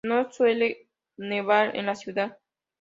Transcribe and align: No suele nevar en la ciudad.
No 0.03 0.31
suele 0.31 0.87
nevar 1.17 1.75
en 1.75 1.85
la 1.85 1.93
ciudad. 1.93 2.35